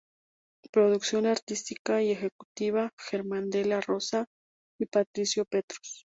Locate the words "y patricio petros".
4.79-6.07